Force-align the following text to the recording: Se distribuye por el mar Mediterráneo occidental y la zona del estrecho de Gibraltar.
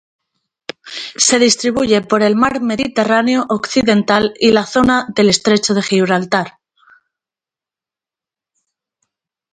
Se 1.27 1.37
distribuye 1.37 2.01
por 2.01 2.23
el 2.23 2.35
mar 2.35 2.59
Mediterráneo 2.59 3.45
occidental 3.49 4.33
y 4.39 4.49
la 4.49 4.65
zona 4.65 5.05
del 5.15 5.29
estrecho 5.29 5.75
de 5.75 5.83
Gibraltar. 5.83 6.57